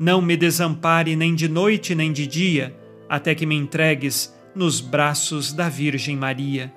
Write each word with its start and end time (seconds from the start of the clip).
não 0.00 0.22
me 0.22 0.34
desampare 0.34 1.14
nem 1.14 1.34
de 1.34 1.46
noite 1.46 1.94
nem 1.94 2.10
de 2.10 2.26
dia, 2.26 2.74
até 3.06 3.34
que 3.34 3.44
me 3.44 3.54
entregues 3.54 4.34
nos 4.54 4.80
braços 4.80 5.52
da 5.52 5.68
Virgem 5.68 6.16
Maria. 6.16 6.72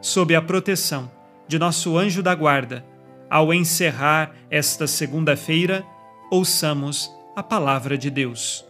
Sob 0.00 0.34
a 0.34 0.42
proteção 0.42 1.08
de 1.46 1.56
nosso 1.56 1.96
anjo 1.96 2.20
da 2.20 2.34
guarda, 2.34 2.84
ao 3.30 3.54
encerrar 3.54 4.34
esta 4.50 4.88
segunda-feira, 4.88 5.86
ouçamos 6.32 7.08
a 7.36 7.44
palavra 7.44 7.96
de 7.96 8.10
Deus. 8.10 8.64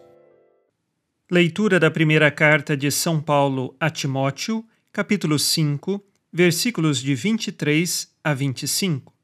Leitura 1.31 1.81
da 1.81 1.91
primeira 1.91 2.31
carta 2.31 2.77
de 2.77 2.91
São 2.91 3.23
Paulo 3.23 3.75
a 3.81 3.89
Timóteo, 3.89 4.63
capítulo 4.93 5.39
5, 5.39 6.05
versículos 6.31 7.01
de 7.01 7.15
23 7.15 8.13
a 8.23 8.35
25. 8.35 9.15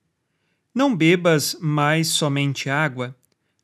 Não 0.74 0.96
bebas 0.96 1.54
mais 1.60 2.08
somente 2.08 2.70
água, 2.70 3.14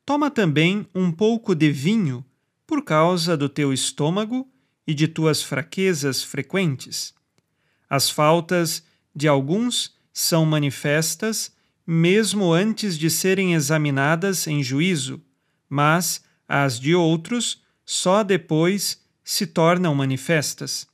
toma 0.07 0.31
também 0.31 0.87
um 0.95 1.11
pouco 1.11 1.53
de 1.55 1.71
vinho, 1.73 2.25
por 2.65 2.83
causa 2.83 3.37
do 3.37 3.49
teu 3.49 3.73
estômago 3.73 4.49
e 4.87 4.95
de 4.95 5.09
tuas 5.09 5.43
fraquezas 5.43 6.23
frequentes. 6.23 7.13
As 7.91 8.09
faltas 8.09 8.85
de 9.15 9.27
alguns 9.27 9.95
são 10.13 10.47
manifestas 10.47 11.55
mesmo 11.87 12.53
antes 12.53 12.99
de 12.99 13.09
serem 13.09 13.55
examinadas 13.55 14.47
em 14.47 14.63
juízo, 14.63 15.23
mas 15.69 16.23
as 16.49 16.81
de 16.81 16.95
outros 16.95 17.63
só 17.85 18.25
depois 18.25 19.01
se 19.23 19.47
tornam 19.47 19.95
manifestas. 19.95 20.87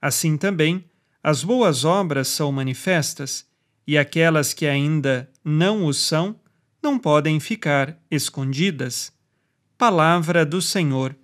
Assim 0.00 0.36
também, 0.36 0.84
as 1.22 1.44
boas 1.44 1.84
obras 1.84 2.26
são 2.26 2.50
manifestas, 2.50 3.46
e 3.86 3.96
aquelas 3.96 4.52
que 4.52 4.66
ainda 4.66 5.30
não 5.44 5.84
o 5.84 5.94
são 5.94 6.36
não 6.82 6.98
podem 6.98 7.38
ficar 7.38 7.96
escondidas. 8.10 9.12
Palavra 9.78 10.44
do 10.44 10.60
Senhor. 10.60 11.14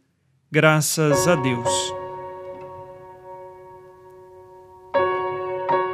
Graças 0.51 1.27
a 1.27 1.35
Deus. 1.35 1.69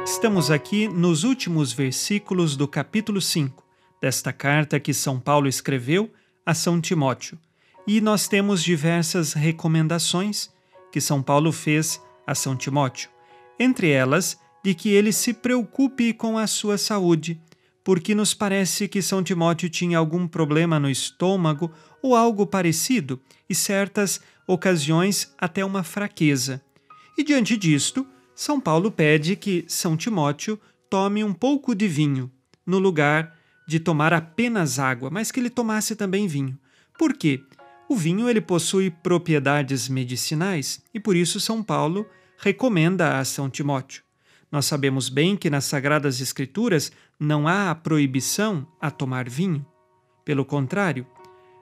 Estamos 0.05 0.51
aqui 0.51 0.87
nos 0.87 1.23
últimos 1.23 1.73
versículos 1.73 2.55
do 2.55 2.67
capítulo 2.67 3.19
5 3.19 3.65
desta 3.99 4.31
carta 4.31 4.79
que 4.79 4.93
São 4.93 5.19
Paulo 5.19 5.47
escreveu 5.47 6.13
a 6.45 6.53
São 6.53 6.79
Timóteo. 6.79 7.39
E 7.87 7.99
nós 7.99 8.27
temos 8.27 8.63
diversas 8.63 9.33
recomendações 9.33 10.51
que 10.91 11.01
São 11.01 11.23
Paulo 11.23 11.51
fez 11.51 11.99
a 12.27 12.35
São 12.35 12.55
Timóteo. 12.55 13.09
Entre 13.59 13.89
elas, 13.89 14.39
de 14.63 14.75
que 14.75 14.89
ele 14.89 15.11
se 15.11 15.33
preocupe 15.33 16.13
com 16.13 16.37
a 16.37 16.45
sua 16.45 16.77
saúde, 16.77 17.41
porque 17.85 18.15
nos 18.15 18.33
parece 18.33 18.87
que 18.87 18.99
São 18.99 19.21
Timóteo 19.21 19.69
tinha 19.69 19.99
algum 19.99 20.27
problema 20.27 20.79
no 20.79 20.89
estômago 20.89 21.71
ou 22.01 22.15
algo 22.15 22.47
parecido, 22.47 23.21
e 23.47 23.53
certas 23.53 24.19
ocasiões 24.47 25.31
até 25.37 25.63
uma 25.63 25.83
fraqueza. 25.83 26.59
E 27.15 27.23
diante 27.23 27.55
disto, 27.55 28.05
São 28.33 28.59
Paulo 28.59 28.91
pede 28.91 29.35
que 29.35 29.63
São 29.67 29.95
Timóteo 29.95 30.59
tome 30.89 31.23
um 31.23 31.31
pouco 31.31 31.75
de 31.75 31.87
vinho, 31.87 32.31
no 32.65 32.79
lugar 32.79 33.37
de 33.67 33.79
tomar 33.79 34.13
apenas 34.13 34.79
água, 34.79 35.11
mas 35.11 35.31
que 35.31 35.39
ele 35.39 35.49
tomasse 35.49 35.95
também 35.95 36.27
vinho. 36.27 36.57
Por 36.97 37.13
quê? 37.13 37.43
O 37.87 37.95
vinho 37.95 38.27
ele 38.27 38.41
possui 38.41 38.89
propriedades 38.89 39.87
medicinais 39.87 40.81
e 40.91 40.99
por 40.99 41.15
isso 41.15 41.39
São 41.39 41.61
Paulo 41.61 42.03
recomenda 42.39 43.19
a 43.19 43.25
São 43.25 43.47
Timóteo. 43.47 44.05
Nós 44.51 44.67
sabemos 44.67 45.09
bem 45.09 45.35
que 45.35 45.49
nas 45.49 45.65
Sagradas 45.65 46.21
Escrituras 46.21 46.91
não 47.19 47.47
há 47.47 47.73
proibição 47.75 48.67
a 48.79 48.91
tomar 48.91 49.29
vinho. 49.29 49.65
Pelo 50.23 50.43
contrário, 50.43 51.05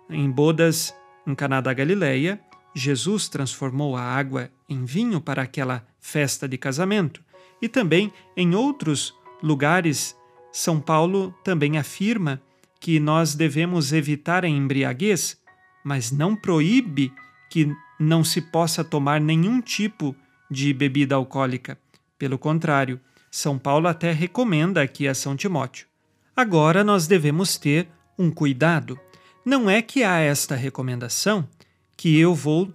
em 0.10 0.30
bodas 0.30 0.94
em 1.26 1.36
Caná 1.36 1.62
da 1.62 1.74
Galileia, 1.74 2.40
Jesus 2.76 3.30
transformou 3.30 3.96
a 3.96 4.02
água 4.02 4.50
em 4.68 4.84
vinho 4.84 5.22
para 5.22 5.42
aquela 5.42 5.86
festa 6.00 6.48
de 6.48 6.58
casamento. 6.58 7.24
E 7.62 7.70
também 7.70 8.12
em 8.36 8.56
outros 8.56 9.14
lugares, 9.42 10.18
São 10.52 10.80
Paulo 10.80 11.34
também 11.44 11.78
afirma 11.78 12.42
que 12.80 13.00
nós 13.00 13.36
devemos 13.36 13.94
evitar 13.94 14.44
a 14.44 14.48
embriaguez, 14.48 15.40
mas 15.84 16.12
não 16.12 16.36
proíbe 16.36 17.14
que 17.50 17.74
não 18.00 18.24
se 18.24 18.42
possa 18.42 18.84
tomar 18.84 19.22
nenhum 19.22 19.62
tipo 19.62 20.16
de 20.50 20.74
bebida 20.74 21.16
alcoólica. 21.16 21.78
Pelo 22.18 22.38
contrário, 22.38 23.00
São 23.36 23.58
Paulo 23.58 23.88
até 23.88 24.12
recomenda 24.12 24.80
aqui 24.80 25.08
a 25.08 25.16
São 25.16 25.36
Timóteo. 25.36 25.88
Agora 26.36 26.84
nós 26.84 27.08
devemos 27.08 27.58
ter 27.58 27.88
um 28.16 28.30
cuidado. 28.30 28.96
Não 29.44 29.68
é 29.68 29.82
que 29.82 30.04
há 30.04 30.20
esta 30.20 30.56
recomendação 30.56 31.50
que 31.98 32.16
eu 32.16 32.36
vou 32.36 32.72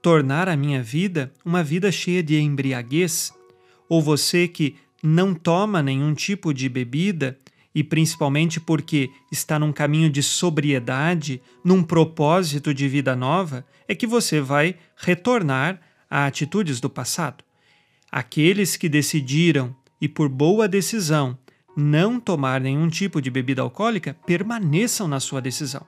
tornar 0.00 0.48
a 0.48 0.56
minha 0.56 0.82
vida 0.82 1.30
uma 1.44 1.62
vida 1.62 1.92
cheia 1.92 2.22
de 2.22 2.40
embriaguez, 2.40 3.34
ou 3.86 4.00
você 4.00 4.48
que 4.48 4.76
não 5.02 5.34
toma 5.34 5.82
nenhum 5.82 6.14
tipo 6.14 6.54
de 6.54 6.70
bebida 6.70 7.38
e 7.74 7.84
principalmente 7.84 8.58
porque 8.58 9.10
está 9.30 9.58
num 9.58 9.74
caminho 9.74 10.08
de 10.08 10.22
sobriedade, 10.22 11.42
num 11.62 11.82
propósito 11.82 12.72
de 12.72 12.88
vida 12.88 13.14
nova, 13.14 13.62
é 13.86 13.94
que 13.94 14.06
você 14.06 14.40
vai 14.40 14.74
retornar 14.96 15.78
a 16.08 16.24
atitudes 16.24 16.80
do 16.80 16.88
passado. 16.88 17.44
Aqueles 18.10 18.74
que 18.74 18.88
decidiram 18.88 19.76
e 20.00 20.08
por 20.08 20.28
boa 20.28 20.68
decisão 20.68 21.38
não 21.76 22.18
tomar 22.18 22.60
nenhum 22.60 22.88
tipo 22.88 23.22
de 23.22 23.30
bebida 23.30 23.62
alcoólica 23.62 24.16
permaneçam 24.26 25.06
na 25.06 25.20
sua 25.20 25.40
decisão. 25.40 25.86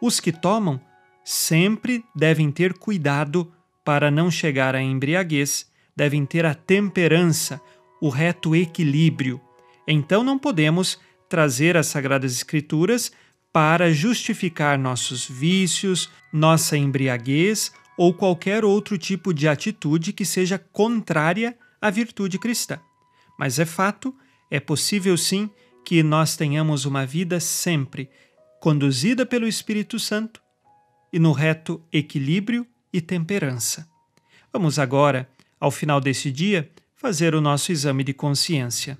Os 0.00 0.20
que 0.20 0.30
tomam 0.30 0.80
sempre 1.24 2.04
devem 2.14 2.50
ter 2.50 2.74
cuidado 2.74 3.52
para 3.84 4.10
não 4.10 4.30
chegar 4.30 4.74
à 4.74 4.80
embriaguez, 4.80 5.66
devem 5.96 6.24
ter 6.24 6.46
a 6.46 6.54
temperança, 6.54 7.60
o 8.00 8.08
reto 8.08 8.54
equilíbrio. 8.54 9.40
Então 9.86 10.22
não 10.22 10.38
podemos 10.38 11.00
trazer 11.28 11.76
as 11.76 11.88
Sagradas 11.88 12.32
Escrituras 12.32 13.10
para 13.52 13.92
justificar 13.92 14.78
nossos 14.78 15.28
vícios, 15.28 16.08
nossa 16.32 16.76
embriaguez 16.76 17.72
ou 17.98 18.14
qualquer 18.14 18.64
outro 18.64 18.96
tipo 18.96 19.34
de 19.34 19.46
atitude 19.46 20.12
que 20.12 20.24
seja 20.24 20.58
contrária 20.58 21.56
à 21.80 21.90
virtude 21.90 22.38
cristã. 22.38 22.78
Mas 23.42 23.58
é 23.58 23.66
fato, 23.66 24.14
é 24.48 24.60
possível 24.60 25.16
sim 25.16 25.50
que 25.84 26.00
nós 26.00 26.36
tenhamos 26.36 26.84
uma 26.84 27.04
vida 27.04 27.40
sempre 27.40 28.08
conduzida 28.60 29.26
pelo 29.26 29.48
Espírito 29.48 29.98
Santo 29.98 30.40
e 31.12 31.18
no 31.18 31.32
reto 31.32 31.82
equilíbrio 31.92 32.64
e 32.92 33.00
temperança. 33.00 33.84
Vamos 34.52 34.78
agora, 34.78 35.28
ao 35.58 35.72
final 35.72 36.00
desse 36.00 36.30
dia, 36.30 36.70
fazer 36.94 37.34
o 37.34 37.40
nosso 37.40 37.72
exame 37.72 38.04
de 38.04 38.14
consciência. 38.14 38.96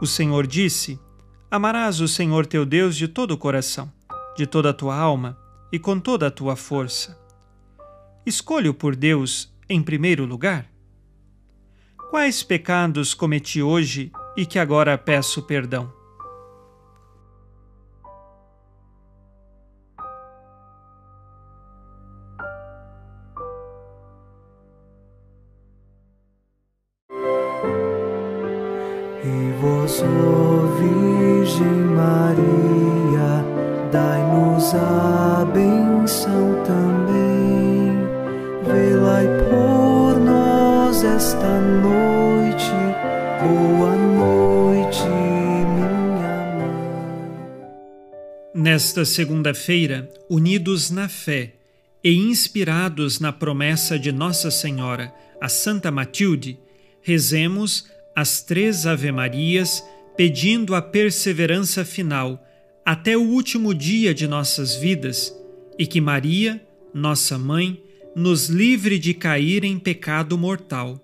O 0.00 0.06
Senhor 0.06 0.46
disse: 0.46 1.00
Amarás 1.50 2.00
o 2.00 2.06
Senhor 2.06 2.46
teu 2.46 2.64
Deus 2.64 2.94
de 2.94 3.08
todo 3.08 3.32
o 3.32 3.38
coração, 3.38 3.92
de 4.36 4.46
toda 4.46 4.70
a 4.70 4.72
tua 4.72 4.96
alma 4.96 5.36
e 5.72 5.80
com 5.80 5.98
toda 5.98 6.28
a 6.28 6.30
tua 6.30 6.54
força. 6.54 7.23
Escolho 8.26 8.72
por 8.72 8.96
Deus 8.96 9.52
em 9.68 9.82
primeiro 9.82 10.24
lugar? 10.24 10.66
Quais 12.08 12.42
pecados 12.42 13.12
cometi 13.12 13.60
hoje 13.60 14.10
e 14.34 14.46
que 14.46 14.58
agora 14.58 14.96
peço 14.96 15.42
perdão? 15.42 15.92
E 29.22 29.52
vós, 29.60 30.02
Virgem 30.78 31.66
Maria, 31.94 33.44
dai-nos 33.92 34.74
a 34.74 35.44
benção 35.52 35.83
esta 41.44 41.60
noite. 41.60 42.70
Boa 43.42 43.94
noite, 43.96 45.02
minha 45.04 45.90
mãe. 46.56 46.72
Nesta 48.54 49.04
segunda-feira, 49.04 50.10
unidos 50.30 50.90
na 50.90 51.08
fé 51.08 51.52
e 52.02 52.14
inspirados 52.14 53.20
na 53.20 53.30
promessa 53.32 53.98
de 53.98 54.10
Nossa 54.10 54.50
Senhora, 54.50 55.12
a 55.40 55.48
Santa 55.48 55.90
Matilde, 55.90 56.58
rezemos 57.02 57.90
as 58.16 58.40
três 58.40 58.86
Ave-Marias, 58.86 59.84
pedindo 60.16 60.74
a 60.74 60.80
perseverança 60.80 61.84
final 61.84 62.42
até 62.86 63.16
o 63.16 63.22
último 63.22 63.74
dia 63.74 64.14
de 64.14 64.26
nossas 64.26 64.76
vidas 64.76 65.34
e 65.78 65.86
que 65.86 66.00
Maria, 66.00 66.62
nossa 66.94 67.36
mãe, 67.36 67.82
nos 68.14 68.48
livre 68.48 68.98
de 68.98 69.12
cair 69.12 69.64
em 69.64 69.78
pecado 69.78 70.38
mortal. 70.38 71.03